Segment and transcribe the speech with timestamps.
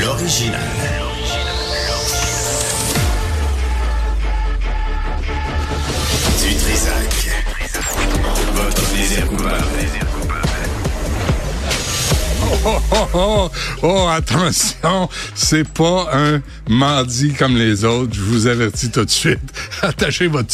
[0.00, 0.60] L'original.
[6.40, 7.30] Du Trisac.
[8.54, 10.21] Votre plaisir coupable.
[12.64, 13.50] Oh, oh, oh,
[13.82, 18.12] oh, attention, c'est pas un mardi comme les autres.
[18.12, 19.40] Je vous avertis tout de suite.
[19.82, 20.52] Attachez votre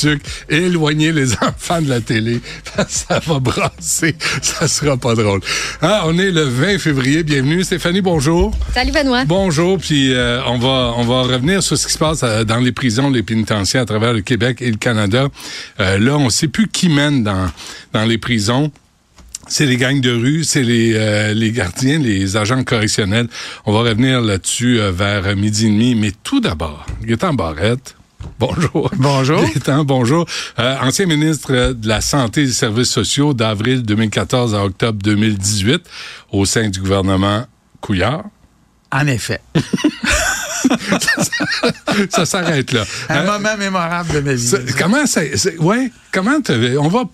[0.49, 2.41] et éloignez les enfants de la télé.
[2.89, 4.15] Ça va brasser.
[4.41, 5.41] Ça sera pas drôle.
[5.83, 7.23] Ah, on est le 20 février.
[7.25, 7.63] Bienvenue.
[7.63, 8.57] Stéphanie, bonjour.
[8.73, 9.25] Salut, Benoît.
[9.27, 9.79] Bonjour.
[9.79, 12.73] Puis euh, on va on va revenir sur ce qui se passe euh, dans les
[12.73, 15.29] prisons, les pénitentiaires à travers le Québec et le Canada.
[15.81, 17.51] Euh, là, on sait plus qui mène dans,
[17.93, 18.71] dans les prisons.
[19.51, 23.29] C'est les gangs de rue, c'est les, euh, les gardiens, les agents correctionnels.
[23.65, 25.95] On va revenir là-dessus euh, vers midi et demi.
[25.95, 27.97] Mais tout d'abord, Gaétan Barrette.
[28.39, 28.91] Bonjour.
[28.97, 29.41] Bonjour.
[29.55, 30.27] Gaétan, bonjour.
[30.59, 35.83] Euh, ancien ministre de la Santé et des Services sociaux d'avril 2014 à octobre 2018
[36.31, 37.47] au sein du gouvernement
[37.81, 38.25] Couillard.
[38.93, 39.41] En effet.
[42.11, 42.85] ça s'arrête là.
[43.09, 44.55] Un moment mémorable de ma vie.
[44.79, 45.23] Comment ça,
[45.59, 46.39] ouais, comment
[46.79, 47.05] on va,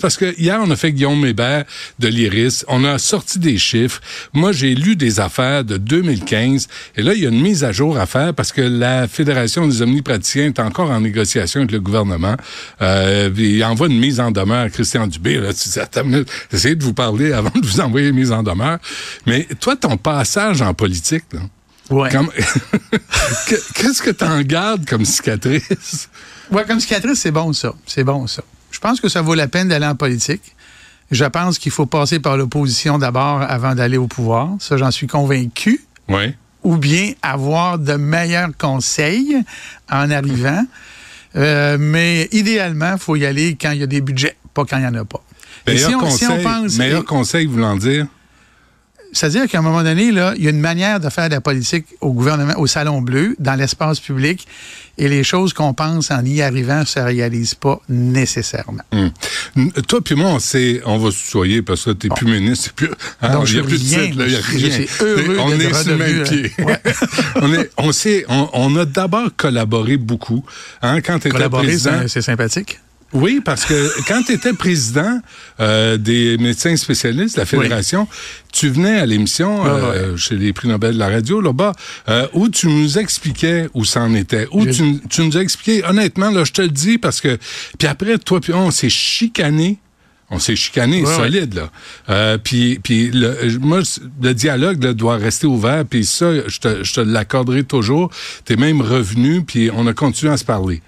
[0.00, 1.64] parce que hier on a fait Guillaume Hébert
[1.98, 4.00] de l'Iris, on a sorti des chiffres.
[4.32, 7.72] Moi j'ai lu des affaires de 2015 et là il y a une mise à
[7.72, 11.80] jour à faire parce que la Fédération des omnipraticiens est encore en négociation avec le
[11.80, 12.36] gouvernement.
[12.80, 15.38] Euh, il envoie une mise en demeure à Christian Dubé.
[15.38, 15.50] Là,
[16.52, 18.78] essayez de vous parler avant de vous envoyer une mise en demeure.
[19.26, 21.40] Mais toi ton passage en politique là.
[21.92, 22.10] Ouais.
[23.74, 26.08] Qu'est-ce que tu en gardes comme cicatrice?
[26.50, 27.74] Ouais, comme cicatrice, c'est bon ça.
[27.86, 28.42] C'est bon ça.
[28.70, 30.42] Je pense que ça vaut la peine d'aller en politique.
[31.10, 34.48] Je pense qu'il faut passer par l'opposition d'abord avant d'aller au pouvoir.
[34.58, 35.84] Ça, j'en suis convaincu.
[36.08, 36.34] Oui.
[36.64, 39.36] Ou bien avoir de meilleurs conseils
[39.90, 40.64] en arrivant.
[41.36, 44.78] Euh, mais idéalement, il faut y aller quand il y a des budgets, pas quand
[44.78, 45.22] il n'y en a pas.
[45.66, 48.06] Meilleur, si on, conseil, si on pense, meilleur conseil voulant dire?
[49.12, 51.40] C'est-à-dire qu'à un moment donné, là, il y a une manière de faire de la
[51.40, 54.48] politique au gouvernement, au Salon Bleu, dans l'espace public,
[54.98, 58.82] et les choses qu'on pense en y arrivant ne se réalisent pas nécessairement.
[58.92, 59.10] Hum.
[59.88, 62.72] Toi puis moi, on, sait, on va se soyer parce que tu n'es plus ministre.
[62.74, 62.88] Plus,
[63.20, 64.86] hein, il n'y a plus de titre, il n'y a rien.
[65.00, 66.52] Heureux on est sur le même pied.
[67.36, 70.44] on, est, on, sait, on, on a d'abord collaboré beaucoup.
[70.82, 72.06] Hein, quand tu président.
[72.06, 72.78] c'est sympathique.
[73.12, 75.20] Oui, parce que quand tu étais président
[75.60, 78.08] euh, des médecins spécialistes de la Fédération,
[78.52, 81.72] tu venais à l'émission euh, chez les prix Nobel de la radio, là-bas,
[82.08, 84.46] euh, où tu nous expliquais où ça en était.
[84.52, 87.38] Où tu, tu, nous as expliqué, honnêtement, là, je te le dis, parce que...
[87.78, 89.78] Puis après, toi puis on s'est chicané
[90.32, 91.70] on s'est chicané solide, là.
[92.08, 93.80] Euh, puis, puis le, moi,
[94.22, 98.10] le dialogue là, doit rester ouvert, puis ça, je te, je te l'accorderai toujours.
[98.46, 100.80] T'es même revenu, puis on a continué à se parler.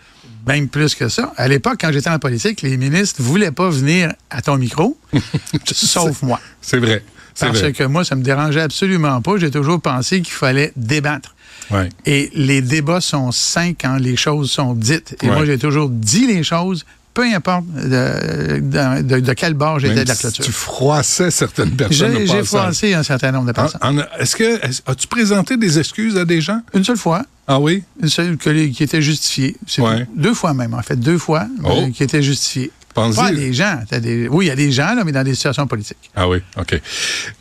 [0.46, 1.32] Même plus que ça.
[1.36, 4.98] À l'époque, quand j'étais en politique, les ministres ne voulaient pas venir à ton micro,
[5.72, 6.40] sauf moi.
[6.60, 7.02] C'est vrai.
[7.38, 7.72] Parce vrai.
[7.72, 9.38] que moi, ça me dérangeait absolument pas.
[9.38, 11.34] J'ai toujours pensé qu'il fallait débattre.
[11.70, 11.88] Ouais.
[12.06, 15.16] Et les débats sont sains quand les choses sont dites.
[15.22, 16.84] Et moi, j'ai toujours dit les choses,
[17.14, 20.44] peu importe de, de, de quel bord j'étais de la clôture.
[20.44, 22.26] tu froissais certaines personnes.
[22.26, 24.06] J'ai froissé un certain nombre de personnes.
[24.18, 26.60] Est-ce que as-tu présenté des excuses à des gens?
[26.74, 27.24] Une seule fois.
[27.46, 27.82] Ah oui?
[28.02, 29.56] Une seule qui était justifiée.
[29.78, 30.06] Ouais.
[30.16, 30.96] Deux fois même, en fait.
[30.96, 31.88] Deux fois oh.
[31.94, 32.70] qui était justifiée.
[32.94, 33.16] Pensez.
[33.16, 33.80] Pas des gens.
[33.90, 34.28] Des...
[34.28, 36.10] Oui, il y a des gens, là, mais dans des situations politiques.
[36.14, 36.80] Ah oui, OK.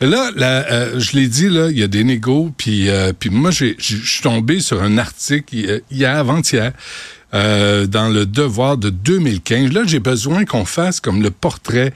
[0.00, 3.30] Là, là euh, je l'ai dit, là, il y a des négos, puis, euh, puis
[3.30, 6.72] moi, je suis tombé sur un article hier, avant-hier,
[7.34, 9.72] euh, dans le Devoir de 2015.
[9.72, 11.94] Là, j'ai besoin qu'on fasse comme le portrait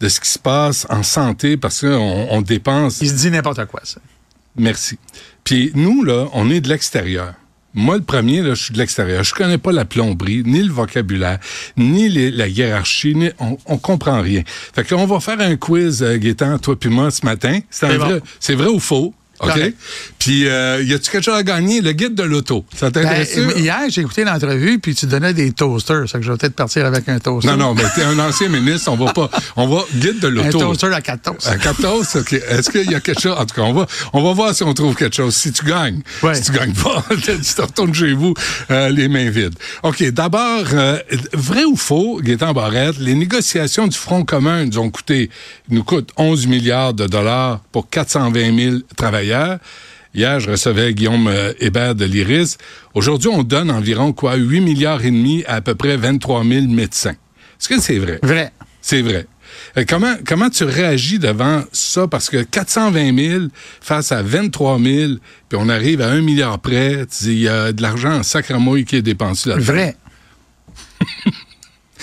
[0.00, 2.98] de ce qui se passe en santé parce qu'on on dépense.
[3.00, 4.00] Il se dit n'importe quoi, ça.
[4.56, 4.98] Merci.
[5.44, 7.34] Puis nous, là, on est de l'extérieur.
[7.76, 9.22] Moi, le premier, là, je suis de l'extérieur.
[9.22, 11.38] Je connais pas la plomberie, ni le vocabulaire,
[11.76, 14.42] ni les, la hiérarchie, ni, on, on comprend rien.
[14.46, 17.60] Fait que on va faire un quiz, euh, Gaétan, toi puis moi, ce matin.
[17.68, 18.56] C'est vrai, bon.
[18.56, 19.14] vrai ou faux?
[19.40, 19.48] OK?
[19.48, 19.76] Correct.
[20.18, 21.80] Puis, euh, y a-tu quelque chose à gagner?
[21.80, 22.64] Le guide de l'auto.
[22.74, 23.36] Ça Ben, t'intéresse?
[23.56, 26.08] hier, j'ai écouté l'entrevue, puis tu donnais des toasters.
[26.08, 27.48] Ça que je vais peut-être partir avec un toaster.
[27.50, 29.30] non, non, mais t'es un ancien ministre, on va pas.
[29.56, 30.58] On va guide de Un l'auto.
[30.58, 31.46] toaster à 4 toasts.
[31.48, 32.32] À 14, OK.
[32.32, 33.36] Est-ce qu'il y a quelque chose?
[33.38, 35.34] En tout cas, on va, on va voir si on trouve quelque chose.
[35.34, 36.00] Si tu gagnes.
[36.22, 36.34] Ouais.
[36.34, 38.34] Si tu gagnes pas, tu te retournes chez vous
[38.70, 39.54] euh, les mains vides.
[39.82, 40.02] OK.
[40.10, 40.98] D'abord, euh,
[41.32, 45.30] vrai ou faux, Gaétan Barrette, les négociations du Front commun nous ont coûté,
[45.70, 49.25] nous coûtent 11 milliards de dollars pour 420 000 travailleurs.
[50.14, 52.56] Hier, je recevais Guillaume euh, Hébert de l'IRIS.
[52.94, 56.66] Aujourd'hui, on donne environ quoi 8 milliards et demi à à peu près 23 000
[56.68, 57.10] médecins.
[57.58, 58.18] Est-ce que c'est vrai?
[58.22, 58.52] Vrai.
[58.80, 59.26] C'est vrai.
[59.76, 62.06] Euh, Comment, comment tu réagis devant ça?
[62.06, 63.44] Parce que 420 000
[63.80, 65.12] face à 23 000,
[65.48, 68.96] puis on arrive à un milliard près, il y a de l'argent en sacramouille qui
[68.96, 69.64] est dépensé là-dedans.
[69.72, 69.96] Vrai.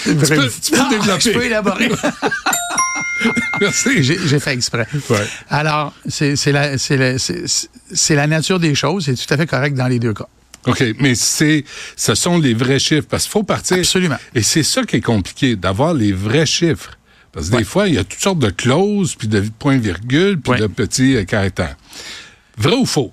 [0.03, 1.19] Peux- tu peux développer.
[1.21, 1.89] Je peux élaborer.
[3.61, 4.03] Merci.
[4.03, 4.87] J'ai fait exprès.
[5.09, 5.27] Ouais.
[5.49, 9.05] Alors, c'est la, nature des choses.
[9.05, 10.27] C'est tout à fait correct dans les deux cas.
[10.65, 11.65] OK, mais c'est,
[11.97, 13.77] ce sont les vrais chiffres, parce qu'il faut partir.
[13.77, 14.17] Absolument.
[14.33, 16.97] Et c'est ça qui est compliqué, d'avoir les vrais chiffres.
[17.33, 20.51] Parce que des fois, il y a toutes sortes de clauses, puis de points-virgules, puis
[20.53, 20.59] Ouais.
[20.59, 21.75] de petits euh, caractères.
[22.57, 23.11] Vrai ou faux?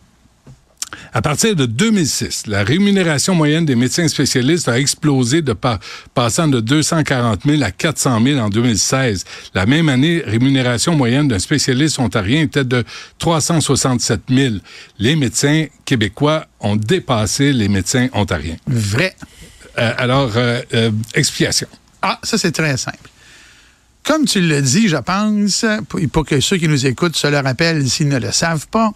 [1.12, 5.80] À partir de 2006, la rémunération moyenne des médecins spécialistes a explosé de pa-
[6.14, 9.24] passant de 240 000 à 400 000 en 2016.
[9.54, 12.84] La même année, rémunération moyenne d'un spécialiste ontarien était de
[13.18, 14.54] 367 000.
[15.00, 18.56] Les médecins québécois ont dépassé les médecins ontariens.
[18.68, 19.16] Vrai.
[19.78, 21.66] Euh, alors, euh, euh, explication.
[22.02, 22.98] Ah, ça, c'est très simple.
[24.04, 27.38] Comme tu le dis, je pense, pour, pour que ceux qui nous écoutent se le
[27.38, 28.92] rappellent s'ils ne le savent pas,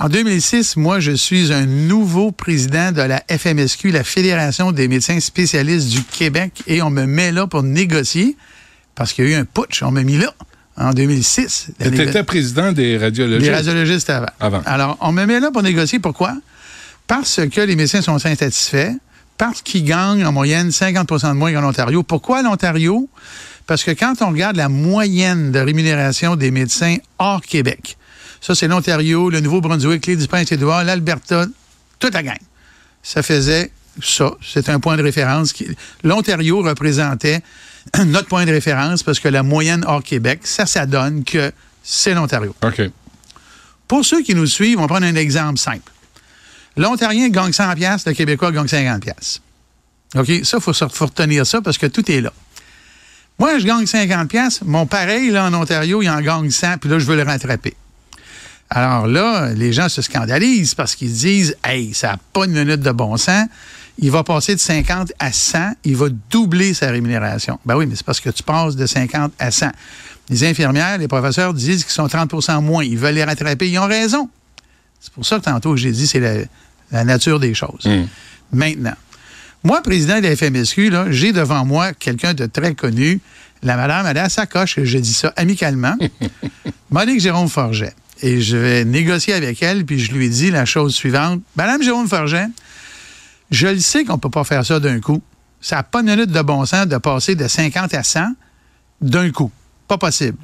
[0.00, 5.20] en 2006, moi, je suis un nouveau président de la FMSQ, la Fédération des médecins
[5.20, 8.36] spécialistes du Québec, et on me met là pour négocier,
[8.94, 10.32] parce qu'il y a eu un putsch, on m'a mis là
[10.76, 11.72] en 2006.
[11.78, 13.50] La Tu négo- étais président des radiologistes.
[13.50, 14.26] les radiologistes avant.
[14.40, 14.62] Avant.
[14.64, 15.98] Alors, on me met là pour négocier.
[15.98, 16.34] Pourquoi?
[17.06, 18.92] Parce que les médecins sont insatisfaits,
[19.36, 22.02] parce qu'ils gagnent en moyenne 50% de moins qu'en Ontario.
[22.02, 23.08] Pourquoi l'Ontario?
[23.66, 27.96] Parce que quand on regarde la moyenne de rémunération des médecins hors Québec,
[28.40, 31.46] ça, c'est l'Ontario, le Nouveau-Brunswick, du Prince-Édouard, l'Alberta,
[31.98, 32.38] toute la gang.
[33.02, 33.70] Ça faisait
[34.02, 34.32] ça.
[34.42, 35.52] C'est un point de référence.
[35.52, 35.68] qui-
[36.04, 37.42] L'Ontario représentait
[38.06, 41.52] notre point de référence parce que la moyenne hors Québec, ça, ça donne que
[41.82, 42.54] c'est l'Ontario.
[42.62, 42.82] OK.
[43.88, 45.90] Pour ceux qui nous suivent, on va prendre un exemple simple.
[46.76, 49.40] L'Ontarien gagne 100 pièces, le Québécois gagne 50 pièces.
[50.14, 50.26] OK?
[50.44, 52.32] Ça, il faut, faut retenir ça parce que tout est là.
[53.38, 54.60] Moi, je gagne 50 pièces.
[54.62, 57.74] Mon pareil, là, en Ontario, il en gagne 100, puis là, je veux le rattraper.
[58.70, 62.52] Alors là, les gens se scandalisent parce qu'ils se disent «Hey, ça n'a pas une
[62.52, 63.46] minute de bon sens.
[63.98, 65.72] Il va passer de 50 à 100.
[65.84, 69.32] Il va doubler sa rémunération.» Ben oui, mais c'est parce que tu passes de 50
[69.38, 69.70] à 100.
[70.28, 72.84] Les infirmières, les professeurs disent qu'ils sont 30% moins.
[72.84, 73.68] Ils veulent les rattraper.
[73.68, 74.30] Ils ont raison.
[75.00, 76.44] C'est pour ça que tantôt, j'ai dit c'est la,
[76.92, 77.88] la nature des choses.
[78.52, 78.94] Maintenant,
[79.64, 83.20] moi, président de la FMSQ, j'ai devant moi quelqu'un de très connu.
[83.62, 85.96] La madame, elle est à sa coche, et je dis ça amicalement.
[86.90, 87.92] Monique Jérôme Forget.
[88.22, 91.40] Et je vais négocier avec elle, puis je lui ai dit la chose suivante.
[91.56, 92.46] Madame Jérôme Forget,
[93.50, 95.22] je le sais qu'on ne peut pas faire ça d'un coup.
[95.60, 98.32] Ça n'a pas une minute de bon sens de passer de 50 à 100
[99.00, 99.50] d'un coup.
[99.88, 100.38] Pas possible.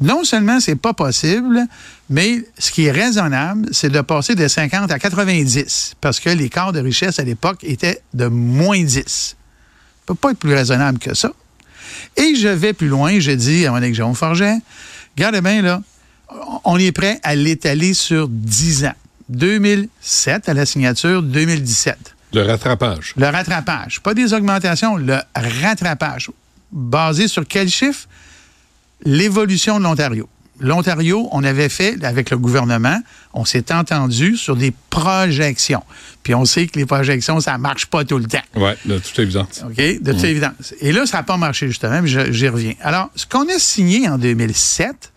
[0.00, 1.60] Non seulement c'est pas possible,
[2.08, 6.72] mais ce qui est raisonnable, c'est de passer de 50 à 90, parce que l'écart
[6.72, 9.04] de richesse à l'époque était de moins 10.
[9.06, 9.34] Ça
[10.06, 11.32] peut pas être plus raisonnable que ça.
[12.16, 14.58] Et je vais plus loin, je dis à Monique Jérôme Forget,
[15.16, 15.82] regardez bien là,
[16.64, 18.94] on est prêt à l'étaler sur 10 ans.
[19.28, 22.14] 2007 à la signature, 2017.
[22.32, 23.14] Le rattrapage.
[23.16, 24.00] Le rattrapage.
[24.00, 26.30] Pas des augmentations, le rattrapage.
[26.72, 28.06] Basé sur quel chiffre?
[29.04, 30.28] L'évolution de l'Ontario.
[30.60, 33.00] L'Ontario, on avait fait, avec le gouvernement,
[33.32, 35.84] on s'est entendu sur des projections.
[36.24, 38.42] Puis on sait que les projections, ça marche pas tout le temps.
[38.56, 39.62] Oui, de toute évidence.
[39.64, 39.76] OK?
[39.76, 40.74] De toute évidence.
[40.80, 42.74] Et là, ça n'a pas marché, justement, j'y reviens.
[42.80, 45.12] Alors, ce qu'on a signé en 2007,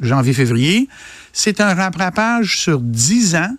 [0.00, 0.88] janvier-février,
[1.32, 3.56] c'est un rattrapage sur 10 ans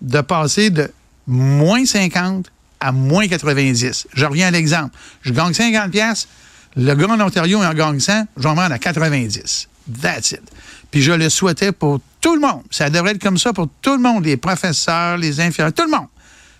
[0.00, 0.90] de passer de
[1.26, 4.08] moins 50 à moins 90.
[4.12, 4.94] Je reviens à l'exemple.
[5.22, 6.28] Je gagne 50 pièces,
[6.76, 9.68] le gars en Ontario en gagne 100, je vais en vendre à 90.
[10.00, 10.42] That's it.
[10.90, 12.62] Puis je le souhaitais pour tout le monde.
[12.70, 15.90] Ça devrait être comme ça pour tout le monde, les professeurs, les infirmiers, tout le
[15.90, 16.08] monde.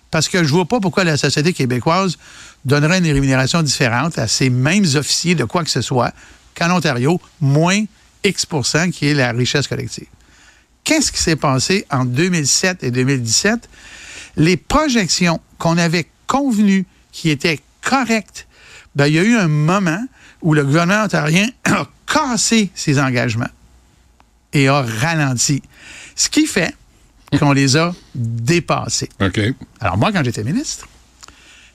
[0.09, 2.17] Parce que je vois pas pourquoi la société québécoise
[2.65, 6.13] donnerait une rémunération différente à ces mêmes officiers de quoi que ce soit
[6.55, 7.83] qu'en Ontario, moins
[8.23, 8.45] X
[8.91, 10.07] qui est la richesse collective.
[10.83, 13.69] Qu'est-ce qui s'est passé en 2007 et 2017?
[14.37, 18.47] Les projections qu'on avait convenues qui étaient correctes,
[18.95, 20.03] ben, il y a eu un moment
[20.41, 23.49] où le gouvernement ontarien a cassé ses engagements
[24.53, 25.61] et a ralenti.
[26.15, 26.75] Ce qui fait
[27.39, 29.09] qu'on les a dépassés.
[29.79, 30.87] Alors, moi, quand j'étais ministre,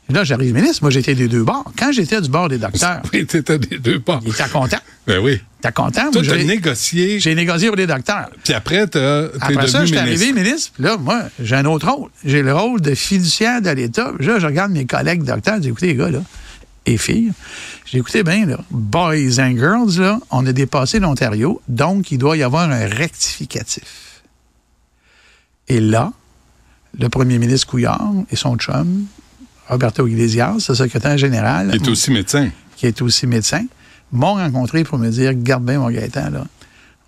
[0.08, 1.70] là, j'arrive ministre, moi, j'étais des deux bords.
[1.78, 4.78] Quand j'étais du bord des docteurs, Oui, t'étais des deux il était content.
[5.06, 5.40] Ben oui.
[5.60, 6.10] T'es content?
[6.10, 8.28] Toi, t'as j'ai- négocié, J'ai négocié pour les docteurs.
[8.44, 10.72] puis après, t'as- t'es Après ça, je suis arrivé ministre.
[10.74, 12.10] Puis là, moi, j'ai un autre rôle.
[12.24, 14.12] J'ai le rôle de fiduciaire de l'État.
[14.18, 15.56] Là, je regarde mes collègues docteurs.
[15.56, 16.20] Je dis, écoutez, les gars, là,
[16.86, 17.32] et filles,
[17.84, 22.36] j'ai écouté bien, là, boys and girls, là, on a dépassé l'Ontario, donc il doit
[22.36, 24.22] y avoir un rectificatif.
[25.68, 26.12] Et là,
[26.98, 29.06] le premier ministre Couillard et son chum,
[29.68, 32.48] Roberto Iglesias, le secrétaire général, Il est aussi médecin.
[32.76, 33.64] qui est aussi médecin,
[34.12, 36.44] m'ont rencontré pour me dire Garde bien, mon Gaëtan, là,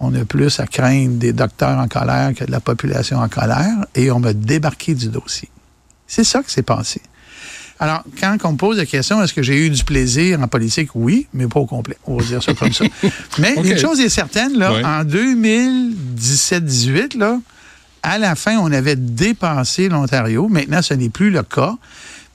[0.00, 3.86] on a plus à craindre des docteurs en colère que de la population en colère,
[3.94, 5.48] et on m'a débarqué du dossier.
[6.06, 7.00] C'est ça qui s'est passé.
[7.80, 10.90] Alors, quand on me pose la question, est-ce que j'ai eu du plaisir en politique?
[10.96, 11.96] Oui, mais pas au complet.
[12.06, 12.84] On va dire ça comme ça.
[13.38, 14.84] Mais une chose est certaine, là, Ouais.
[14.84, 17.38] en 2017-18, là,
[18.02, 20.48] à la fin, on avait dépassé l'Ontario.
[20.48, 21.74] Maintenant, ce n'est plus le cas.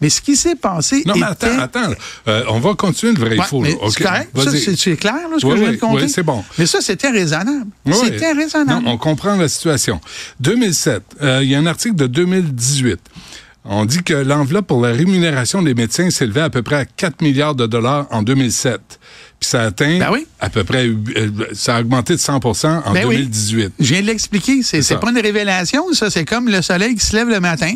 [0.03, 1.01] Mais ce qui s'est passé.
[1.05, 1.93] Non, mais était- attends, attends.
[2.27, 3.63] Euh, on va continuer le vrai Ouais, faux.
[3.89, 3.95] c'est
[4.97, 6.03] clair, là, ce Oui, que je viens de compter?
[6.03, 6.43] oui, c'est bon.
[6.59, 7.67] Mais ça, c'était raisonnable.
[7.91, 8.83] C'était raisonnable.
[8.83, 9.99] Non, on comprend la situation.
[10.41, 12.99] 2007, euh, il y a un article de 2018.
[13.65, 17.21] On dit que l'enveloppe pour la rémunération des médecins s'élevait à peu près à 4
[17.21, 18.99] milliards de dollars en 2007.
[19.43, 20.25] Puis ça a atteint Ben oui.
[20.39, 23.17] à peu près, euh, ça a augmenté de 100% en Ben oui.
[23.17, 23.73] 2018.
[23.77, 24.63] Je viens de l'expliquer.
[24.63, 26.09] C'est pas une révélation, ça.
[26.09, 27.73] C'est comme le soleil qui se lève le matin.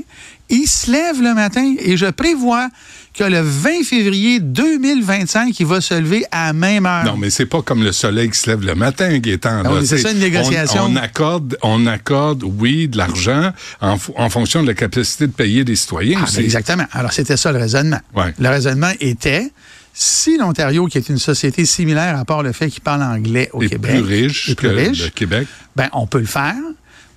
[0.50, 2.69] Il se lève le matin et je prévois
[3.13, 7.03] que le 20 février 2025, il va se lever à la même heure.
[7.03, 9.63] Non, mais c'est pas comme le soleil qui se lève le matin, Gaétan.
[9.65, 10.83] Oui, c'est ça, une négociation.
[10.83, 15.65] On, on accorde, on accorde, oui, de l'argent en, fonction de la capacité de payer
[15.65, 16.86] des citoyens Ah, ben exactement.
[16.93, 18.00] Alors, c'était ça le raisonnement.
[18.15, 18.33] Ouais.
[18.39, 19.51] Le raisonnement était,
[20.00, 23.63] si l'Ontario, qui est une société similaire, à part le fait qu'il parle anglais au
[23.63, 25.48] Et Québec, plus riche est plus que riche, le Québec.
[25.75, 26.54] ben, on peut le faire.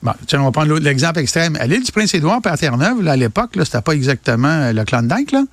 [0.02, 1.56] Bon, tiens, on va prendre l'exemple extrême.
[1.60, 5.30] À l'île du Prince-Édouard, par Terre-Neuve, là, à l'époque, c'était pas exactement euh, le Klondike,
[5.32, 5.44] là.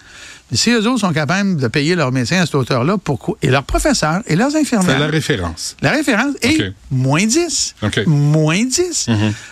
[0.50, 3.36] Mais si eux autres sont capables de payer leurs médecins à cette hauteur-là, pourquoi?
[3.42, 4.98] Et leurs professeurs et leurs C'est infirmières.
[5.00, 5.76] la référence.
[5.82, 7.76] La référence est moins 10.
[7.84, 8.04] OK.
[8.08, 9.10] Moins 10.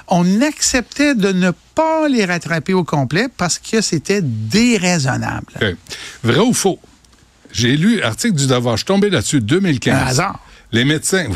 [0.07, 5.75] On acceptait de ne pas les rattraper au complet parce que c'était déraisonnable.
[6.23, 6.79] Vrai ou faux?
[7.55, 9.93] J'ai lu article du Devoir, je suis tombé là-dessus, 2015.
[9.93, 10.39] Un hasard.
[10.73, 11.27] Les médecins...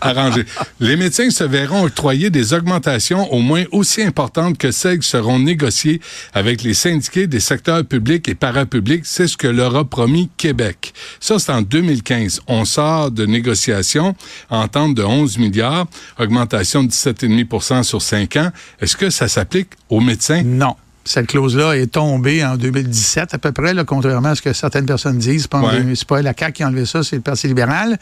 [0.00, 0.44] Arrangé.
[0.78, 5.40] Les médecins se verront octroyer des augmentations au moins aussi importantes que celles qui seront
[5.40, 6.00] négociées
[6.32, 9.04] avec les syndiqués des secteurs publics et parapublics.
[9.04, 10.92] C'est ce que leur a promis Québec.
[11.18, 12.42] Ça, c'est en 2015.
[12.46, 14.14] On sort de négociations,
[14.48, 15.86] entente de 11 milliards,
[16.18, 18.50] augmentation de 17,5% sur 5 ans.
[18.80, 20.42] Est-ce que ça s'applique aux médecins?
[20.44, 20.76] Non.
[21.10, 24.84] Cette clause-là est tombée en 2017 à peu près, là, contrairement à ce que certaines
[24.84, 25.42] personnes disent.
[25.42, 25.78] C'est pas, en Ouais.
[25.78, 27.98] 2000, c'est pas la CAQ qui a enlevé ça, c'est le Parti libéral.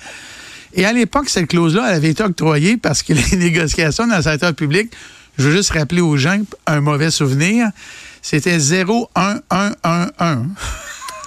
[0.74, 4.22] Et à l'époque, cette clause-là, elle avait été octroyée parce que les négociations dans le
[4.22, 4.92] secteur public,
[5.38, 7.68] je veux juste rappeler aux gens un mauvais souvenir,
[8.22, 10.46] c'était 0,1111.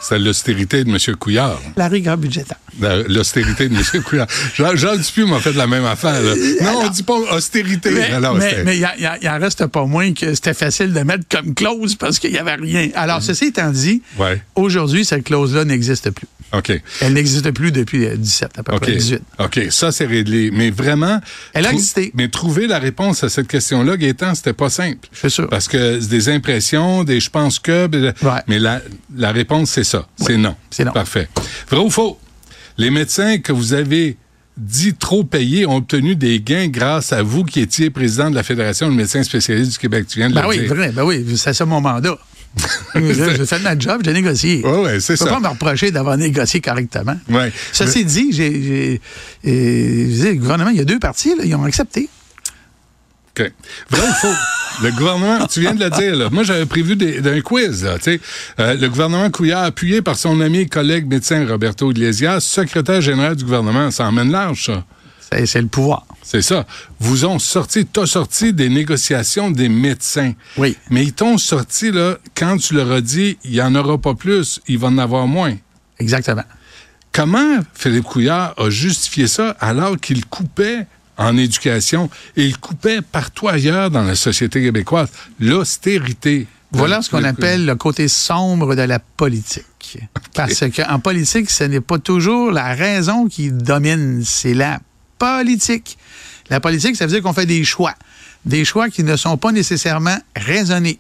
[0.02, 0.98] C'est l'austérité de M.
[1.18, 1.60] Couillard.
[1.76, 2.58] La rigueur budgétaire.
[2.80, 4.04] La- L'austérité de M.
[4.04, 4.28] Couillard.
[4.56, 6.22] Jean, Jean Dupuis m'a fait la même affaire.
[6.22, 6.34] là.
[6.62, 7.92] Non, on dit pas austérité.
[7.92, 8.38] Mais Alors,
[8.72, 12.38] il en reste pas moins que c'était facile de mettre comme clause parce qu'il n'y
[12.38, 12.90] avait rien.
[12.96, 14.42] Alors, ceci étant dit, Ouais.
[14.56, 16.28] aujourd'hui, cette clause-là n'existe plus.
[16.52, 16.72] OK.
[17.02, 19.22] Elle n'existe plus depuis euh, 17, à peu près 18.
[19.38, 19.60] OK.
[19.70, 20.50] Ça, c'est réglé.
[20.52, 21.20] Mais vraiment.
[21.54, 22.12] Elle a existé.
[22.16, 25.08] Mais trouver la réponse à cette question-là, Gaétan, c'était pas simple.
[25.14, 25.48] Suis sûr.
[25.48, 27.88] Parce que c'est des impressions, des je pense que.
[27.88, 28.42] Ouais.
[28.48, 28.82] Mais la,
[29.16, 30.08] la réponse, c'est ça.
[30.18, 30.56] C'est non.
[30.70, 30.92] c'est non.
[30.94, 31.28] Parfait.
[31.70, 32.18] Vrai ou faux?
[32.78, 34.18] Les médecins que vous avez
[34.58, 38.44] dit trop payés ont obtenu des gains grâce à vous qui étiez président de la
[38.44, 40.06] Fédération de médecins spécialistes du Québec.
[40.08, 40.74] Tu viens de Ben le oui, dire.
[40.76, 42.18] vrai, ben oui, c'est ça mon mandat.
[42.96, 44.66] j'ai fait ma job, j'ai négocié.
[44.66, 45.36] Ouais, ouais, c'est Je peux ça.
[45.36, 47.16] pas me reprocher d'avoir négocié correctement.
[47.30, 47.52] Ouais.
[47.72, 49.00] Ceci dit, j'ai,
[49.44, 52.10] le gouvernement, il y a deux partis, là, ils ont accepté.
[53.40, 53.52] OK.
[53.92, 54.28] Vrai ou faux?
[54.82, 56.30] Le gouvernement, tu viens de le dire, là.
[56.32, 58.22] Moi, j'avais prévu d'un quiz, là, tu sais.
[58.60, 63.36] Euh, le gouvernement Couillard, appuyé par son ami et collègue médecin Roberto Iglesias, secrétaire général
[63.36, 64.86] du gouvernement, ça emmène large, ça.
[65.32, 66.06] C'est, c'est le pouvoir.
[66.24, 66.66] C'est ça.
[67.00, 70.34] Vous ont sorti, t'as sorti des négociations des médecins.
[70.58, 70.78] Oui.
[70.90, 74.16] Mais ils t'ont sorti, là, quand tu leur as dit, il n'y en aura pas
[74.16, 75.56] plus, il va en avoir moins.
[76.00, 76.44] Exactement.
[77.12, 80.88] Comment Philippe Couillard a justifié ça alors qu'il coupait
[81.20, 85.10] en éducation et il coupait partout ailleurs dans la société québécoise
[85.40, 86.48] l'austérité?
[86.72, 89.98] Voilà ce qu'on appelle le côté sombre de la politique.
[90.34, 94.80] Parce qu'en politique, ce n'est pas toujours la raison qui domine, c'est la
[95.18, 95.98] politique.
[96.50, 97.96] La politique, ça veut dire qu'on fait des choix.
[98.46, 101.00] Des choix qui ne sont pas nécessairement raisonnés.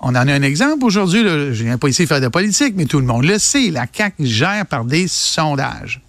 [0.00, 1.22] On en a un exemple aujourd'hui.
[1.22, 3.70] Je viens pas ici faire de politique, mais tout le monde le sait.
[3.70, 6.00] La CAQ gère par des sondages.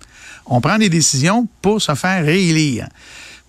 [0.49, 2.87] On prend des décisions pour se faire réélire.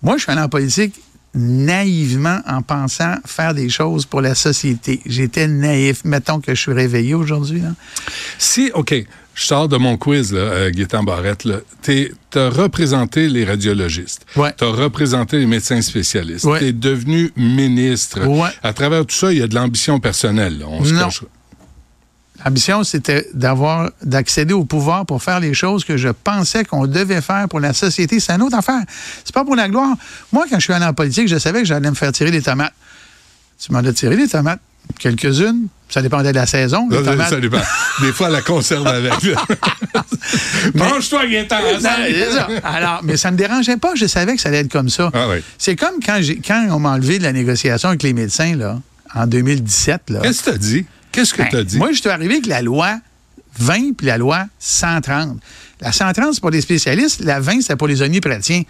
[0.01, 0.93] Moi, je suis allé en politique
[1.33, 5.01] naïvement en pensant faire des choses pour la société.
[5.05, 6.03] J'étais naïf.
[6.03, 7.61] Mettons que je suis réveillé aujourd'hui.
[8.37, 8.93] Si, OK,
[9.33, 11.47] je sors de mon quiz, là, euh, Gaétan Barrette,
[11.83, 14.25] tu as représenté les radiologistes.
[14.35, 14.53] Ouais.
[14.57, 16.43] Tu as représenté les médecins spécialistes.
[16.45, 16.59] Ouais.
[16.59, 18.25] Tu es devenu ministre.
[18.27, 18.49] Ouais.
[18.61, 20.59] À travers tout ça, il y a de l'ambition personnelle.
[20.59, 20.65] là.
[20.67, 21.21] On se cache-
[22.45, 27.21] L'ambition, c'était d'avoir, d'accéder au pouvoir pour faire les choses que je pensais qu'on devait
[27.21, 28.19] faire pour la société.
[28.19, 28.81] C'est une autre affaire.
[29.23, 29.95] C'est pas pour la gloire.
[30.31, 32.41] Moi, quand je suis allé en politique, je savais que j'allais me faire tirer des
[32.41, 32.73] tomates.
[33.63, 34.59] Tu m'en as tiré des tomates.
[34.97, 35.67] Quelques-unes.
[35.89, 36.87] Ça dépendait de la saison.
[36.89, 37.29] Les Ça, ça- tomates.
[37.29, 37.61] ça dépend.
[38.01, 39.13] Des fois, la conserve avec.
[40.75, 41.57] Mange-toi, Gaétan.
[41.81, 42.55] Non.
[42.63, 43.93] Alors, mais ça ne me dérangeait pas.
[43.95, 45.09] Je savais que ça allait être comme ça.
[45.13, 45.37] Ah oui.
[45.57, 48.79] C'est comme quand, quand on m'a enlevé de la négociation avec les médecins, là,
[49.13, 50.09] en 2017.
[50.09, 50.19] Là.
[50.21, 50.85] Qu'est-ce que tu as dit?
[51.11, 51.77] Qu'est-ce que Ben, tu as dit?
[51.77, 52.99] Moi, je suis arrivé avec la loi
[53.59, 55.39] 20 puis la loi 130.
[55.81, 57.21] La 130, c'est pour les spécialistes.
[57.21, 58.63] La 20, c'est pour les omnipraticiens.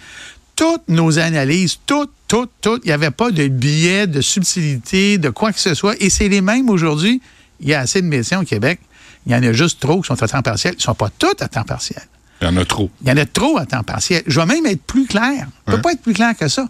[0.56, 5.30] Toutes nos analyses, toutes, toutes, toutes, il n'y avait pas de biais, de subtilité, de
[5.30, 5.96] quoi que ce soit.
[6.00, 7.22] Et c'est les mêmes aujourd'hui.
[7.60, 8.80] Il y a assez de médecins au Québec.
[9.26, 10.74] Il y en a juste trop qui sont à temps partiel.
[10.74, 12.02] Ils ne sont pas tous à temps partiel.
[12.42, 12.90] Il y en a trop.
[13.04, 14.24] Il y en a trop à temps partiel.
[14.26, 15.48] Je vais même être plus clair.
[15.68, 16.68] Je ne peux pas être plus clair que ça.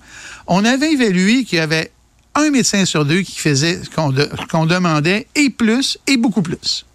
[0.47, 1.91] On avait évalué qu'il y avait
[2.35, 4.29] un médecin sur deux qui faisait ce qu'on de-
[4.67, 6.85] demandait, et plus, et beaucoup plus.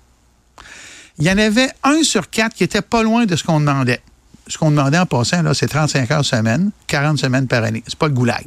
[1.18, 4.00] Il y en avait un sur quatre qui était pas loin de ce qu'on demandait.
[4.48, 7.82] Ce qu'on demandait en passant, là, c'est 35 heures semaine, 40 semaines par année.
[7.86, 8.44] C'est pas le goulag.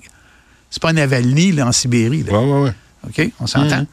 [0.70, 2.24] C'est pas Navalny, là, en Sibérie.
[2.24, 2.34] là.
[2.40, 2.74] Ouais, ouais, ouais.
[3.08, 3.32] OK?
[3.40, 3.86] On s'entend?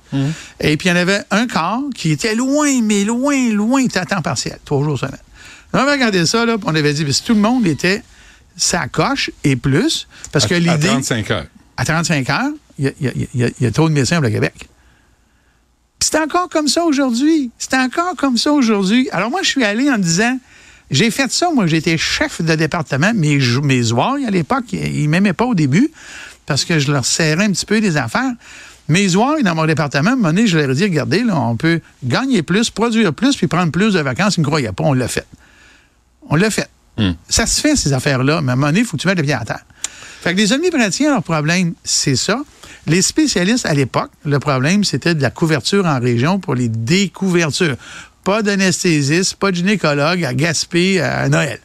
[0.60, 3.86] Et puis, il y en avait un quart qui était loin, mais loin, loin, il
[3.86, 5.16] était à temps partiel, trois jours semaine.
[5.72, 8.02] On avait regardé ça, là, on avait dit, si tout le monde était
[8.56, 10.88] sa coche et plus, parce que À- à l'idée.
[10.88, 11.46] 35 heures.
[11.76, 14.68] À 35 heures, il y a, y y y trop de médecins au Québec.
[16.00, 17.50] C'est encore comme ça aujourd'hui.
[17.59, 19.09] C'est encore comme ça aujourd'hui.
[19.12, 20.38] Alors moi, je suis allé en disant,
[20.90, 25.09] j'ai fait ça, moi, j'étais chef de département, mes, mes ouailles à l'époque, ils ne
[25.09, 25.90] m'aimaient pas au début
[26.45, 28.33] parce que je leur serrais un petit peu des affaires.
[28.88, 31.36] Mes ouailles dans mon département, à un moment donné, je leur ai dit, regardez, là,
[31.36, 34.36] on peut gagner plus, produire plus, puis prendre plus de vacances.
[34.36, 35.26] Ils ne me croyaient pas, on l'a fait.
[36.28, 36.69] On l'a fait.
[37.28, 39.19] Ça se fait, ces affaires-là, mais à un moment donné, il faut que tu mettes
[39.19, 39.65] le pied à terre.
[40.23, 42.43] Fait que les omnipraticiens, leur problème, c'est ça.
[42.86, 47.76] Les spécialistes, à l'époque, le problème, c'était de la couverture en région pour les découvertures.
[48.24, 51.60] Pas d'anesthésiste, pas de gynécologue à Gaspé à Noël.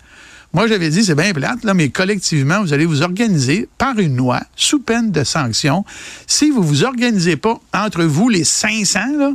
[0.53, 4.17] Moi, j'avais dit, c'est bien plate, là, mais collectivement, vous allez vous organiser par une
[4.17, 5.85] loi, sous peine de sanction.
[6.27, 9.31] Si vous vous organisez pas entre vous, les 500, là,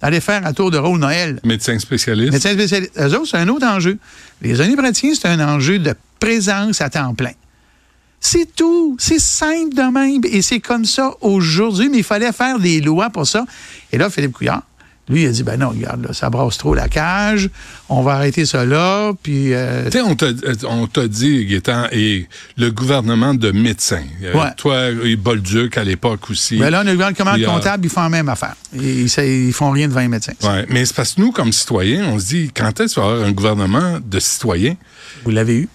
[0.00, 1.40] allez faire un tour de rôle Noël.
[1.44, 2.32] Médecin spécialiste.
[2.32, 2.92] Médecins spécialistes.
[2.98, 3.98] Eux autres, c'est un autre enjeu.
[4.42, 7.32] Les omnipraticiens, c'est un enjeu de présence à temps plein.
[8.20, 8.96] C'est tout.
[8.98, 10.20] C'est simple de même.
[10.30, 13.44] Et c'est comme ça aujourd'hui, mais il fallait faire des lois pour ça.
[13.92, 14.62] Et là, Philippe Couillard,
[15.08, 17.50] lui, il a dit, ben non, regarde, là, ça brasse trop la cage.
[17.88, 19.12] On va arrêter ça là.
[19.20, 23.50] Puis, euh, Tu sais, on t'a, euh, on t'a dit, Gaétan, et le gouvernement de
[23.50, 24.04] médecins.
[24.22, 24.50] Euh, Ouais.
[24.56, 26.58] Toi, et Bolduc à l'époque aussi.
[26.58, 28.54] ben là, on a le gouvernement euh, comptable, ils font la même affaire.
[28.74, 30.34] Ils, ils font rien devant les médecins.
[30.44, 33.08] Ouais, mais c'est parce que nous, comme citoyens, on se dit, quand est-ce qu'il va
[33.08, 34.76] y avoir un gouvernement de citoyens?
[35.24, 35.68] Vous l'avez eu?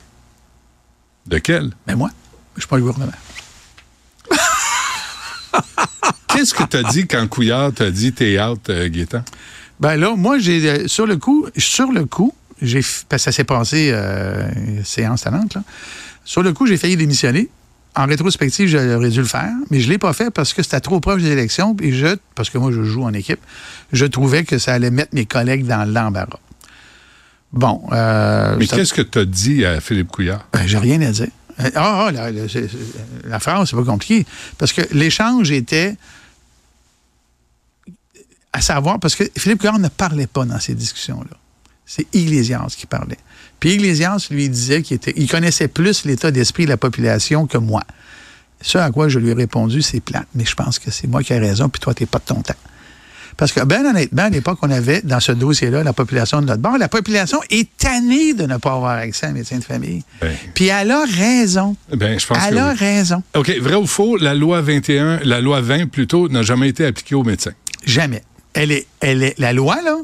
[1.27, 1.71] De quel?
[1.87, 2.11] Mais moi,
[2.55, 3.11] je suis pas le gouvernement.
[6.27, 9.23] Qu'est-ce que t'as dit quand Couillard t'a dit t'es out, euh, Gaétan?
[9.79, 13.31] Ben là, moi, j'ai euh, sur le coup, sur le coup, j'ai parce que ça
[13.31, 15.63] s'est passé euh, séance talente, là.
[16.23, 17.49] Sur le coup, j'ai failli démissionner.
[17.97, 20.99] En rétrospective, j'aurais dû le faire, mais je l'ai pas fait parce que c'était trop
[20.99, 21.77] proche des élections.
[21.81, 23.39] Et je, parce que moi, je joue en équipe,
[23.93, 26.39] je trouvais que ça allait mettre mes collègues dans l'embarras.
[27.53, 30.45] Bon, euh, Mais qu'est-ce que t'as dit à Philippe Couillard?
[30.51, 31.29] ben, j'ai rien à dire.
[31.59, 34.25] Euh, Ah, ah, la, la- c'est- c'est- la phrase, c'est pas compliqué.
[34.57, 35.95] Parce que l'échange était
[38.53, 41.37] à savoir, parce que Philippe Couillard ne parlait pas dans ces discussions-là.
[41.85, 43.17] C'est Iglesias qui parlait.
[43.59, 47.83] Puis Iglesias lui disait qu'il connaissait plus l'état d'esprit de la population que moi.
[48.61, 51.21] Ce à quoi je lui ai répondu, c'est plate, mais je pense que c'est moi
[51.21, 52.53] qui ai raison, puis toi, t'es pas de ton temps.
[53.37, 56.61] Parce que, ben honnêtement, à l'époque, on avait dans ce dossier-là la population de notre
[56.61, 56.77] bord.
[56.77, 60.03] La population est tannée de ne pas avoir accès à un médecin de famille.
[60.21, 61.75] Ben, Puis elle a raison.
[61.93, 62.77] ben, je pense Elle que a oui.
[62.77, 63.23] raison.
[63.35, 67.15] OK, vrai ou faux, la loi 21, la loi 20 plutôt, n'a jamais été appliquée
[67.15, 67.51] aux médecins.
[67.85, 68.23] Jamais.
[68.53, 69.97] Elle est, elle est, la loi, là,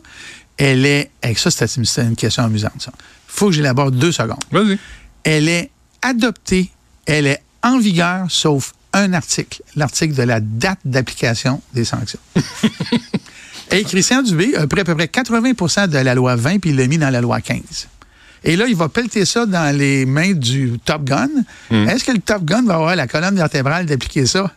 [0.57, 1.09] elle est.
[1.21, 2.91] Avec ça, c'est une, c'est une question amusante, ça.
[3.27, 4.43] faut que j'élabore deux secondes.
[4.51, 4.77] Vas-y.
[5.23, 5.69] Elle est
[6.01, 6.69] adoptée,
[7.05, 12.19] elle est en vigueur, sauf un article, l'article de la date d'application des sanctions.
[13.71, 16.75] Et Christian Dubé a pris à peu près 80% de la loi 20 puis il
[16.75, 17.87] l'a mis dans la loi 15.
[18.43, 21.29] Et là, il va pelleter ça dans les mains du Top Gun.
[21.69, 24.49] Est-ce que le Top Gun va avoir la colonne vertébrale d'appliquer ça?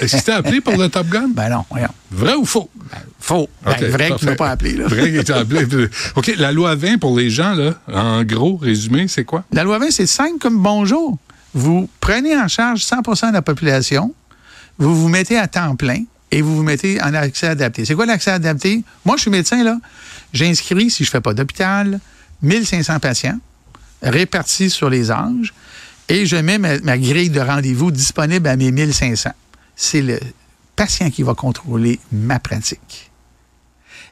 [0.00, 1.30] Est-ce que t'es appelé pour le Top Gun?
[1.34, 1.88] Ben non, voyons.
[2.12, 2.70] Vrai ou faux?
[3.18, 3.48] Faux.
[3.64, 4.26] Ben, vrai parfait.
[4.26, 4.86] m'as pas appelé, là.
[4.86, 5.66] Vrai qu'il appelé.
[6.14, 9.42] OK, la loi 20 pour les gens, là, en gros, résumé, c'est quoi?
[9.52, 11.18] La loi 20, c'est simple comme bonjour.
[11.54, 14.14] vous prenez en charge 100% de la population,
[14.78, 17.84] vous vous mettez à temps plein et vous vous mettez en accès adapté.
[17.84, 18.82] C'est quoi l'accès adapté?
[19.04, 19.78] Moi, je suis médecin, là.
[20.32, 22.00] J'inscris, si je ne fais pas d'hôpital,
[22.42, 23.38] 1500 patients
[24.02, 25.54] répartis sur les âges
[26.08, 29.30] et je mets ma, grille de rendez-vous disponible à mes 1500.
[29.74, 30.20] C'est le
[30.76, 33.10] patient qui va contrôler ma pratique.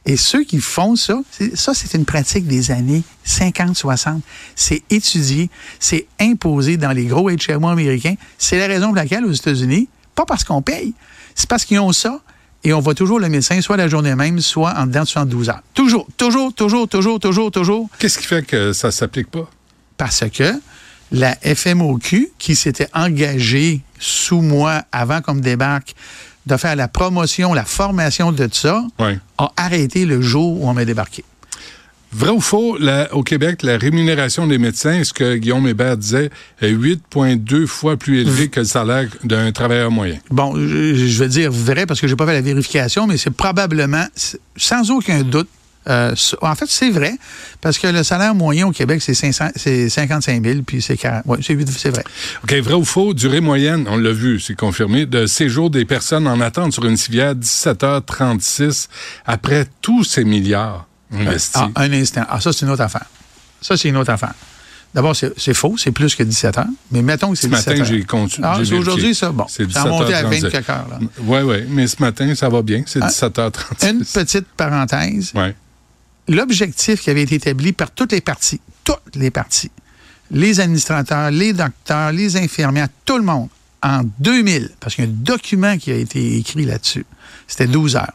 [0.05, 1.21] Et ceux qui font ça,
[1.53, 4.21] ça, c'est une pratique des années 50, 60.
[4.55, 5.49] C'est étudié,
[5.79, 8.15] c'est imposé dans les gros HMO américains.
[8.37, 10.93] C'est la raison pour laquelle, aux États-Unis, pas parce qu'on paye,
[11.35, 12.19] c'est parce qu'ils ont ça
[12.63, 15.49] et on voit toujours le médecin, soit la journée même, soit en dedans de 72
[15.49, 15.61] heures.
[15.73, 17.89] Toujours, toujours, toujours, toujours, toujours, toujours.
[17.99, 19.49] Qu'est-ce qui fait que ça s'applique pas?
[19.97, 20.53] Parce que
[21.11, 25.93] la FMOQ, qui s'était engagée sous moi avant qu'on me débarque
[26.45, 29.17] de faire la promotion, la formation de ça, Oui.
[29.37, 31.23] a arrêté le jour où on m'a débarqué.
[32.15, 36.29] Vrai ou faux, la- au Québec, la rémunération des médecins, ce que Guillaume Hébert disait,
[36.61, 40.17] est 8,2 fois plus élevé que le salaire d'un travailleur moyen?
[40.29, 43.31] Bon, je, je vais dire vrai parce que j'ai pas fait la vérification, mais c'est
[43.31, 44.05] probablement,
[44.55, 45.49] sans aucun doute,
[45.89, 47.11] euh, en fait, c'est vrai,
[47.59, 51.23] parce que le salaire moyen au Québec, c'est 500 c'est 55 000, puis c'est 40.
[51.25, 52.03] Oui, c'est c'est vrai.
[52.43, 56.25] OK, vrai ou faux, durée moyenne, on l'a vu, c'est confirmé, de séjour des personnes
[56.27, 58.87] en attente sur une civière, 17h36,
[59.25, 61.55] après tous ces milliards investis.
[61.55, 62.23] Ah, un instant.
[62.29, 63.05] Ah, ça, c'est une autre affaire.
[63.61, 64.33] Ça, c'est une autre affaire.
[64.93, 67.79] D'abord, c'est faux, c'est plus que 17 heures, mais mettons que c'est Ce 17 matin,
[67.79, 67.85] heures.
[67.87, 68.35] j'ai compté.
[68.43, 69.31] Ah, c'est aujourd'hui, ça?
[69.31, 69.45] Bon.
[69.49, 70.41] C'est Ça a monté à 17h37.
[70.51, 70.99] 24 heures.
[71.21, 73.89] Oui, oui, mais ce matin, ça va bien, c'est Ah, 17h36.
[73.89, 75.31] Une petite parenthèse.
[75.33, 75.55] Ouais.
[76.27, 79.71] l'objectif qui avait été établi par toutes les parties, toutes les parties,
[80.31, 83.49] les administrateurs, les docteurs, les infirmières, tout le monde,
[83.81, 87.05] en 2000, parce qu'il y a un document qui a été écrit là-dessus,
[87.47, 88.13] c'était 12 heures.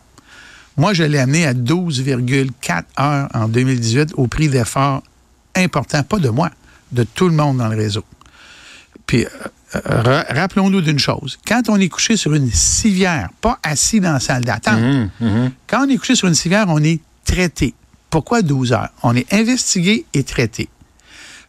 [0.78, 5.02] Moi, je l'ai amené à 12,4 heures en 2018 au prix d'efforts
[5.56, 6.50] importants, pas de moi,
[6.92, 8.04] de tout le monde dans le réseau.
[9.06, 9.28] Puis, euh,
[9.76, 11.38] euh, ra- rappelons-nous d'une chose.
[11.46, 15.50] Quand on est couché sur une civière, pas assis dans la salle d'attente, Mhm, mhm.
[15.66, 17.74] quand on est couché sur une civière, on est traité.
[18.10, 18.88] Pourquoi 12 heures?
[19.02, 20.68] On est investigué et traité.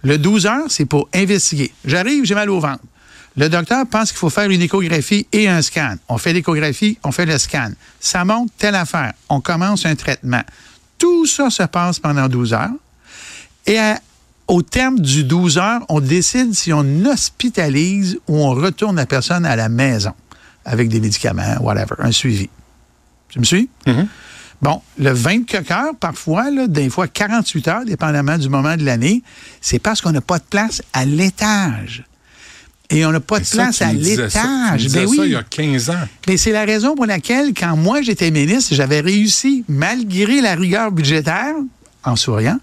[0.02, 1.72] Le 12 heures, c'est pour investiguer.
[1.86, 2.84] J'arrive, j'ai mal au ventre.
[3.40, 5.96] Le docteur pense qu'il faut faire une échographie et un scan.
[6.10, 7.70] On fait l'échographie, on fait le scan.
[8.02, 9.14] Ça montre telle affaire.
[9.30, 10.42] On commence un traitement.
[10.98, 12.70] Tout ça se passe pendant 12 heures.
[13.66, 14.02] Et à-
[14.50, 19.46] au terme du 12 heures, on décide si on hospitalise ou on retourne la personne
[19.46, 20.12] à la maison
[20.66, 22.50] avec des médicaments, whatever, un suivi.
[23.30, 23.70] Tu me suis?
[24.62, 29.24] Bon, le 24 heures, parfois, là, des fois 48 heures, dépendamment du moment de l'année,
[29.62, 32.04] c'est parce qu'on n'a pas de place à l'étage.
[32.92, 34.32] Et on n'a pas de Ça, place à ça- l'étage.
[34.34, 35.20] Ben ça oui.
[35.26, 36.04] il y a 15 ans.
[36.28, 40.92] Mais c'est la raison pour laquelle, quand moi j'étais ministre, j'avais réussi, malgré la rigueur
[40.92, 41.54] budgétaire,
[42.04, 42.60] en souriant,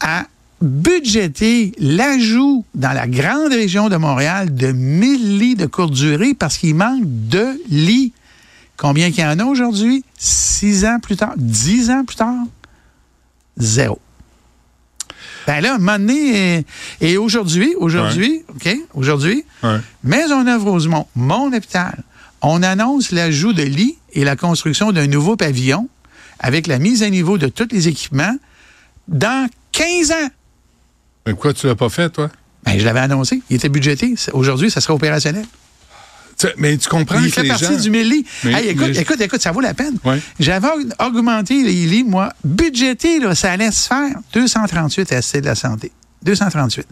[0.00, 0.26] à
[0.60, 6.58] budgéter l'ajout dans la grande région de Montréal de 1000 lits de courte durée parce
[6.58, 8.12] qu'il manque de lits.
[8.76, 10.04] Combien qu'il y en a aujourd'hui?
[10.18, 11.34] Six ans plus tard?
[11.36, 12.34] Dix ans plus tard?
[13.58, 13.98] Zéro.
[15.46, 16.62] Ben là, un moment donné, euh,
[17.00, 19.78] et aujourd'hui, aujourd'hui, OK, aujourd'hui, Ouais.
[20.04, 22.02] Maisonneuve-Rosemont, mon hôpital,
[22.42, 25.88] on annonce l'ajout de lits et la construction d'un nouveau pavillon
[26.38, 28.36] avec la mise à niveau de tous les équipements
[29.08, 30.28] dans 15 ans.
[31.26, 32.30] Mais pourquoi tu l'as pas fait, toi?
[32.64, 33.42] Ben, je l'avais annoncé.
[33.50, 34.14] Il était budgété.
[34.32, 35.44] Aujourd'hui, ça sera opérationnel.
[36.56, 37.76] Mais tu comprends Il que fait les partie gens...
[37.76, 38.26] du 1000 lits.
[38.44, 39.96] Mais- Hey, écoute, mais- écoute, écoute, ça vaut la peine.
[40.04, 40.20] Ouais.
[40.38, 42.32] J'avais aug- augmenté les lits, moi.
[42.44, 44.14] Budgété, là, ça allait se faire.
[44.32, 45.92] 238 à de la santé.
[46.22, 46.86] 238.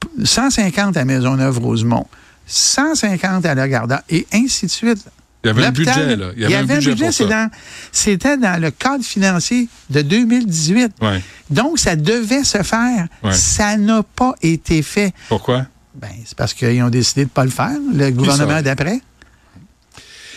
[0.00, 2.06] P- 150 à Maisonneuve-Rosemont.
[2.46, 4.98] 150 à Lagarda et ainsi de suite.
[5.42, 6.26] Il y avait un budget, là.
[6.36, 7.50] Il y avait un budget dans-
[7.92, 10.92] C'était dans le cadre financier de 2018.
[11.00, 11.22] Ouais.
[11.48, 13.06] Donc, ça devait se faire.
[13.22, 13.32] Ouais.
[13.32, 15.14] Ça n'a pas été fait.
[15.28, 15.64] Pourquoi?
[16.00, 19.00] Ben, c'est parce qu'ils ont décidé de ne pas le faire, le gouvernement d'après.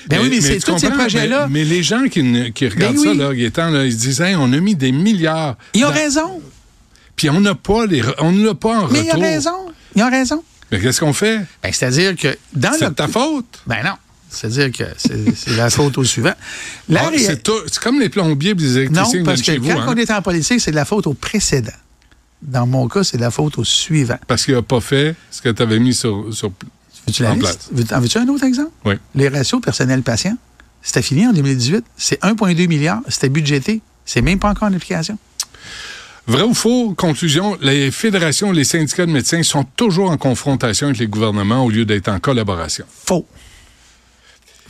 [0.09, 1.47] Ben oui, mais, c'est tous ces projets-là.
[1.49, 4.19] Mais, mais les gens qui, qui regardent Ben ça, là, Gaétan, là, ils se disent,
[4.21, 5.55] Hey, on a mis des milliards.
[5.73, 6.41] Ils ont dans- raison.
[7.15, 9.13] Puis on n'a pas les, on ne l'a pas en Mais retour.
[9.13, 9.55] ils ont raison.
[9.95, 10.43] Ils ont raison.
[10.71, 11.37] Mais qu'est-ce qu'on fait?
[11.61, 12.89] Ben, c'est-à-dire que dans C'est le.
[12.89, 13.61] de ta faute.
[13.65, 13.93] Ben non.
[14.29, 16.33] C'est-à-dire que c'est la faute au suivant.
[16.95, 19.71] Ah, ré- c'est comme les plombiers et les Non, électriciens parce que chez quand vous.
[19.79, 19.85] hein.
[19.87, 21.69] on est en politique, c'est de la faute au précédent.
[22.43, 24.17] Dans mon cas, c'est la faute au suivant.
[24.27, 26.51] Parce qu'il n'a pas fait ce que tu avais mis sur, sur
[27.25, 27.69] en place.
[27.91, 28.71] En veux-tu un autre exemple?
[28.85, 28.95] Oui.
[29.15, 30.37] Les ratios personnel-patient,
[30.81, 31.83] c'était fini en 2018.
[31.97, 33.01] C'est 1,2 milliard.
[33.07, 33.81] C'était budgété.
[34.05, 35.17] C'est même pas encore en application.
[36.25, 40.99] Vrai ou faux, conclusion, les fédérations, les syndicats de médecins sont toujours en confrontation avec
[40.99, 42.85] les gouvernements au lieu d'être en collaboration.
[43.05, 43.25] Faux.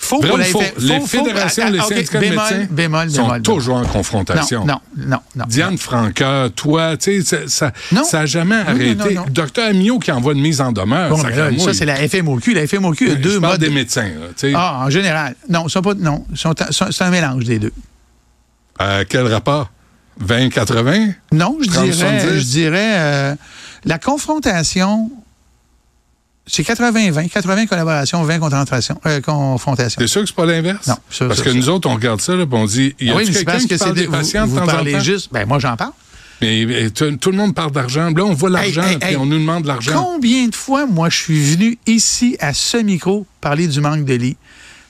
[0.03, 0.61] Faut Vrai pour ou la faux?
[0.79, 4.65] Les fédérations, ah, les ah, de médecins bémol, sont toujours en confrontation.
[4.65, 5.45] Non, non, non, non.
[5.47, 7.71] Diane Franca, toi, tu sais, ça
[8.11, 9.17] n'a jamais arrêté.
[9.29, 11.09] Docteur Amio qui envoie une mise en demeure.
[11.09, 11.59] Bon, sacramouille.
[11.61, 12.53] ça, c'est la FMOQ.
[12.53, 13.59] La FMOQ a deux modes.
[13.59, 14.09] des médecins.
[14.43, 14.49] là.
[14.55, 15.35] Ah, en général.
[15.49, 16.25] Non, sont pas, non.
[16.35, 17.73] c'est un mélange des deux.
[18.81, 19.71] Euh, quel rapport?
[20.21, 21.13] 20-80?
[21.31, 22.39] Non, je 30, dirais, 70.
[22.39, 23.35] je dirais euh,
[23.85, 25.09] la confrontation,
[26.45, 27.29] c'est 80-20.
[27.29, 28.99] 80 collaboration, 20 confrontation.
[29.06, 29.99] euh, confrontation.
[29.99, 30.88] T'es sûr que c'est pas l'inverse?
[30.88, 31.60] Non, sûr, Parce sûr, que sûr.
[31.60, 33.58] nous autres, on regarde ça, là, puis on dit, il y a Ah oui, quelqu'un
[33.60, 34.99] qui que parle c'est des patients vous, de temps en temps?
[34.99, 35.29] juste.
[35.32, 35.91] Ben, moi, j'en parle.
[36.41, 38.10] Mais tout, tout le monde parle d'argent.
[38.10, 39.15] Là, on voit l'argent, Hey, hey, puis hey.
[39.15, 39.93] on nous demande de l'argent.
[39.93, 44.13] Combien de fois, moi, je suis venu ici, à ce micro, parler du manque de
[44.15, 44.36] lits,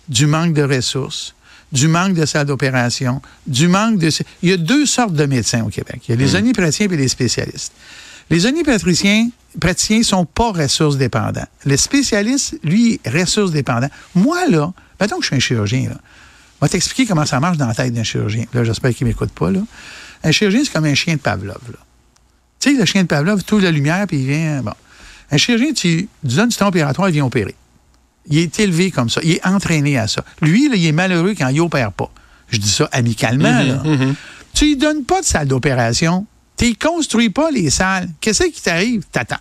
[0.10, 1.36] du manque de ressources,
[1.72, 4.10] du manque de salles d'opération, du manque de...
[4.42, 6.02] Il y a deux sortes de médecins au Québec.
[6.08, 7.74] Il y a les omnipraticiens et les spécialistes.
[8.32, 11.46] Les omnipraticiens praticiens sont pas ressources dépendants.
[11.66, 13.90] Le spécialiste, lui, ressources dépendant.
[14.16, 15.96] Moi, là, mettons que je suis un chirurgien, là,
[16.62, 18.46] je vais t'expliquer comment ça marche dans la tête d'un chirurgien.
[18.54, 19.60] Là, j'espère qu'il ne m'écoute pas, là.
[20.24, 21.78] Un chirurgien, c'est comme un chien de Pavlov, là.
[22.60, 24.62] Tu sais, le chien de Pavlov, tout la lumière, puis il vient.
[24.62, 24.72] Bon.
[25.32, 27.56] Un chirurgien, tu lui donnes du temps opératoire, il vient opérer.
[28.28, 29.20] Il est élevé comme ça.
[29.24, 30.24] Il est entraîné à ça.
[30.42, 32.10] Lui, là, il est malheureux quand il opère pas.
[32.48, 33.60] Je dis ça amicalement.
[33.64, 33.84] là.
[34.54, 36.26] Tu lui donnes pas de salle d'opération.
[36.64, 38.08] Tu ne construis pas les salles.
[38.22, 39.04] Qu'est-ce qui t'arrive?
[39.12, 39.36] T'attends.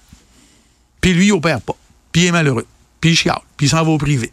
[1.00, 1.76] Puis lui, il opère pas.
[2.10, 2.66] Puis il est malheureux.
[3.00, 3.38] Puis il chiale.
[3.56, 4.32] Puis il s'en va au privé.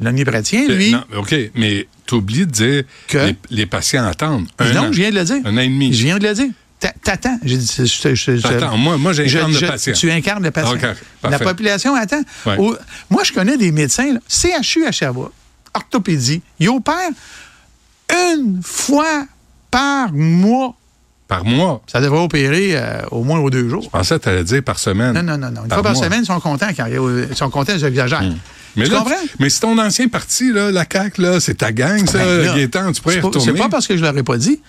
[0.00, 0.92] L'omnipraticien, lui.
[0.92, 3.18] Non, OK, mais t'oublies de dire Que?
[3.18, 4.46] les, les patients attendent.
[4.60, 4.92] Un non, an.
[4.92, 5.40] je viens de le dire.
[5.44, 5.92] Un an et demi.
[5.92, 6.50] Je viens de le dire.
[6.78, 7.36] T'a- T'attends.
[7.44, 9.92] Je- je- Attends, moi, moi j'incarne le patient.
[9.94, 10.78] Tu incarnes le patient.
[11.24, 12.22] La population attend.
[12.46, 12.56] Ouais.
[13.10, 15.32] Moi, je connais des médecins, là, CHU à Sherbrooke,
[15.74, 17.10] orthopédie, ils opèrent
[18.08, 19.26] une fois
[19.72, 20.76] par mois.
[21.28, 21.82] Par mois.
[21.86, 23.82] Ça devrait opérer euh, au moins aux deux jours.
[23.82, 25.12] Je pensais que tu allais dire par semaine.
[25.12, 25.62] Non, non, non, non.
[25.62, 26.04] Une Par fois par mois.
[26.04, 28.22] semaine, ils sont contents quand ils sont contents, j'exagère.
[28.76, 29.14] Mais tu là, comprends?
[29.38, 32.54] Mais c'est ton ancien parti, là, la CAQ, là, c'est ta gang, ça, Ben là,
[32.54, 33.52] Gaétan, tu pourrais y retourner.
[33.52, 34.60] C'est pas parce que je l'aurais pas dit.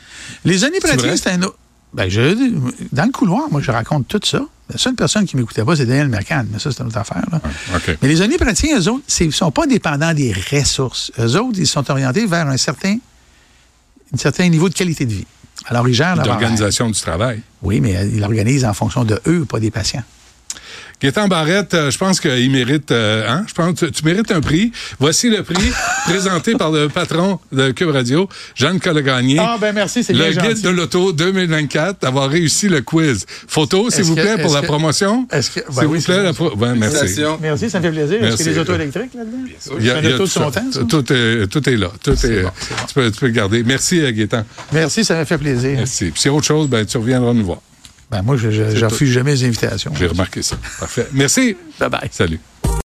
[0.45, 1.17] Les omnipraticiens, vrai?
[1.17, 1.57] c'est un autre.
[1.93, 2.35] Ben, je,
[2.91, 4.41] dans le couloir, moi, je raconte tout ça.
[4.71, 6.45] La seule personne qui m'écoutait pas, c'est Daniel Mercan.
[6.51, 7.23] Mais ça, c'est une autre affaire.
[7.31, 7.41] Là.
[7.75, 7.97] OK.
[8.01, 11.11] Mais les omnipraticiens, eux autres, ils ne sont pas dépendants des ressources.
[11.19, 12.97] Eux autres, ils sont orientés vers un certain,
[14.13, 15.25] un certain niveau de qualité de vie.
[15.65, 16.23] Alors, horaire.
[16.23, 17.41] D'organisation du travail.
[17.61, 20.03] Oui, mais ils l'organisent en fonction de eux, pas des patients.
[21.01, 23.45] Gaétan Barrette, euh, je pense qu'il mérite, euh, hein?
[23.47, 24.71] Je pense que tu, tu mérites un prix.
[24.99, 25.71] Voici le prix
[26.05, 29.37] présenté par le patron de Cube Radio, Jeanne Collegagné.
[29.39, 30.61] Ah, ben merci, c'est Le bien guide gentil.
[30.63, 33.25] de l'auto 2024, d'avoir réussi le quiz.
[33.47, 35.25] Photo, s'il vous que- plaît, pour la que- promotion.
[35.31, 37.21] est-ce que- ben S'il oui, vous plaît, la pro- ouais, merci.
[37.41, 38.15] Merci, ça me fait plaisir.
[38.15, 38.37] Est-ce Merci.
[38.37, 39.37] qu'il y a des autos électriques là-dedans?
[39.79, 40.59] Il y a- il y a auto tout de son ça.
[40.59, 40.79] temps, ça?
[40.83, 41.91] Tout est, tout est là.
[42.03, 42.49] Tout est, bon, c'est bon.
[42.87, 43.63] Tu, peux, tu peux le garder.
[43.63, 44.43] Merci, euh, Gaétan.
[44.73, 45.71] Merci, ça m'a fait plaisir.
[45.77, 46.11] Merci.
[46.11, 47.59] Puis s'il y a autre chose, ben, tu reviendras nous voir.
[48.09, 49.91] Ben, moi, je, je, refuse jamais les invitations.
[49.95, 50.57] J'ai remarqué ça.
[50.79, 51.07] Parfait.
[51.13, 51.55] Merci.
[51.79, 52.09] Bye bye.
[52.11, 52.39] Salut.